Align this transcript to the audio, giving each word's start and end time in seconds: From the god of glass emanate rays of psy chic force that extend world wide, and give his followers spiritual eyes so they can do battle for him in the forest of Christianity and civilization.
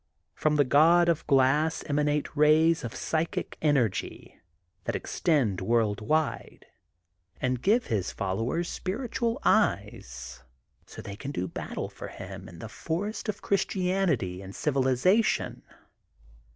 From 0.33 0.55
the 0.55 0.63
god 0.65 1.09
of 1.09 1.27
glass 1.27 1.83
emanate 1.85 2.35
rays 2.35 2.83
of 2.83 2.95
psy 2.95 3.23
chic 3.35 3.57
force 3.61 4.01
that 4.85 4.95
extend 4.95 5.61
world 5.61 6.01
wide, 6.01 6.65
and 7.39 7.61
give 7.61 7.85
his 7.85 8.11
followers 8.11 8.67
spiritual 8.67 9.37
eyes 9.43 10.41
so 10.87 11.03
they 11.03 11.15
can 11.15 11.29
do 11.29 11.47
battle 11.47 11.87
for 11.87 12.07
him 12.07 12.49
in 12.49 12.57
the 12.57 12.67
forest 12.67 13.29
of 13.29 13.43
Christianity 13.43 14.41
and 14.41 14.55
civilization. 14.55 15.61